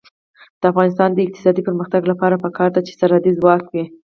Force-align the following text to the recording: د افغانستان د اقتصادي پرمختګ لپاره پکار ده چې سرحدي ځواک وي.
د 0.59 0.63
افغانستان 0.71 1.09
د 1.13 1.17
اقتصادي 1.25 1.61
پرمختګ 1.67 2.01
لپاره 2.11 2.41
پکار 2.45 2.69
ده 2.75 2.81
چې 2.87 2.93
سرحدي 2.99 3.31
ځواک 3.39 3.63
وي. 3.71 3.85